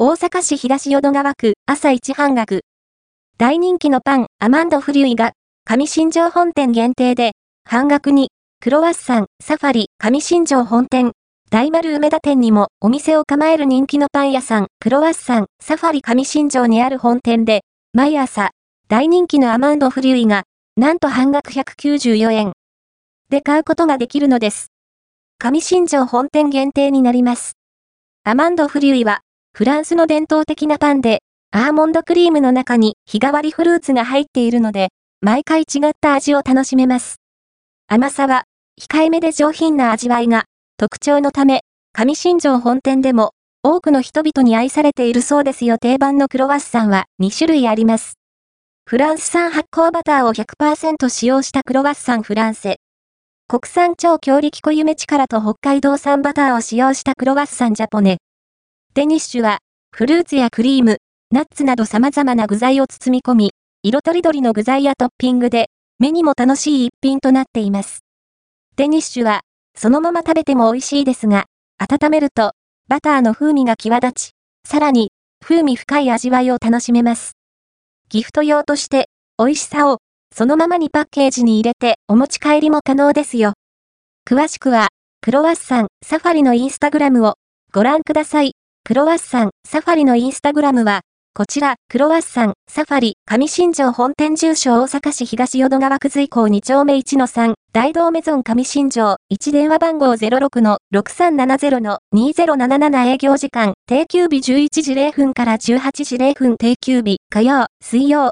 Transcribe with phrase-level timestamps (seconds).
[0.00, 2.60] 大阪市東淀川区朝一半額。
[3.36, 5.32] 大人気のパン、アマンドフリュイが、
[5.64, 7.32] 上新庄本店限定で、
[7.64, 8.30] 半額に、
[8.60, 11.10] クロワッサン、サファリ、上新庄本店、
[11.50, 17.62] 大丸梅田店にもお店を構える人気のパン屋さん、クロワッサン、サファリ上新庄にある本店で、
[17.92, 18.50] 毎朝、
[18.86, 20.44] 大人気のアマンドフリュイが、
[20.76, 22.52] なんと半額194円。
[23.30, 24.68] で買うことができるのです。
[25.40, 27.54] 上新庄本店限定になります。
[28.22, 29.22] アマンドフリュイは、
[29.58, 31.18] フランスの伝統的なパンで、
[31.50, 34.90] アーモンドクリームの中に日替わりフルーツが入っているので、
[35.20, 37.16] 毎回違った味を楽しめます。
[37.88, 38.44] 甘さは、
[38.80, 40.44] 控えめで上品な味わいが
[40.76, 43.32] 特徴のため、上新庄本店でも
[43.64, 48.14] 多くの人々に愛されているそうですよ定番のクロワッサンは2種類あります。
[48.86, 52.76] フランス産発酵バターを100%使用したクロワッサンフランセ。
[53.48, 58.18] 国産超強力濃ゆめ力と北海道産バターを使用したクロワッサンジャポネ。
[58.94, 59.58] デニッシュは、
[59.92, 60.98] フルーツやクリーム、
[61.30, 63.52] ナッツなど様々な具材を包み込み、
[63.82, 65.68] 色とりどりの具材やトッピングで、
[66.00, 68.00] 目にも楽しい一品となっています。
[68.76, 69.42] デニッシュは、
[69.76, 71.44] そのまま食べても美味しいですが、
[71.78, 72.52] 温めると、
[72.88, 74.30] バターの風味が際立ち、
[74.68, 77.36] さらに、風味深い味わいを楽しめます。
[78.08, 79.98] ギフト用として、美味しさを、
[80.34, 83.52] そのままにパッケージに入れてお持ち帰りも可能ですよ。
[84.28, 84.88] 詳しくは、
[85.20, 87.34] クロワッサン、サファリのインスタグラムを
[87.72, 88.57] ご覧ください。
[88.88, 91.02] クロワッサン、サファリのインスタグラムは、
[91.34, 108.26] こちら、クロワッサン、サファリ、上新庄本店住所大阪市東淀川区随行2丁目1の3、大道メゾン上新庄、1電話番号06-6370-2077営業時間、定休日11時0分から18時0分定休日、火曜、水曜、